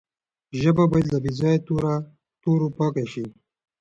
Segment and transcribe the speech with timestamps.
[0.61, 1.63] ژبه باید له بې ځایه
[2.43, 3.25] تورو پاکه سي.